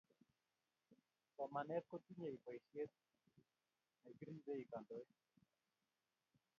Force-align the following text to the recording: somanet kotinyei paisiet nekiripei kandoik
somanet 1.35 1.83
kotinyei 1.91 2.37
paisiet 2.45 2.91
nekiripei 4.03 4.63
kandoik 4.71 5.09